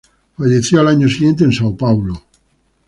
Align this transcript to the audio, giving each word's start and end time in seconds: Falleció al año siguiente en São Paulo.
Falleció 0.35 0.79
al 0.79 0.87
año 0.87 1.07
siguiente 1.07 1.43
en 1.43 1.51
São 1.51 1.77
Paulo. 1.77 2.23